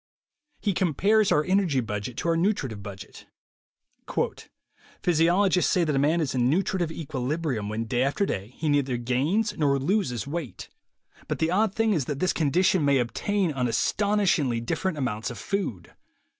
He 0.59 0.73
compares 0.73 1.31
our 1.31 1.43
energy 1.43 1.79
budget 1.79 2.17
to 2.17 2.29
our 2.29 2.35
nutritive 2.35 2.81
budget. 2.81 3.27
"Physiologists 5.03 5.71
say 5.71 5.83
that 5.83 5.95
a 5.95 5.99
man 5.99 6.21
is 6.21 6.33
in 6.33 6.49
'nutri 6.49 6.79
tive 6.79 6.91
equilibrium' 6.91 7.69
when 7.69 7.85
day 7.85 8.01
after 8.01 8.25
day 8.25 8.55
he 8.57 8.67
neither 8.67 8.97
gains 8.97 9.55
nor 9.59 9.77
loses 9.77 10.25
weight. 10.25 10.69
But 11.27 11.37
the 11.37 11.51
odd 11.51 11.75
thing 11.75 11.93
is 11.93 12.05
that 12.05 12.17
this 12.17 12.33
condition 12.33 12.83
may 12.83 12.97
obtain 12.97 13.53
on 13.53 13.67
astonishingly 13.67 14.59
different 14.59 14.97
amounts 14.97 15.29
of 15.29 15.37
food. 15.37 15.93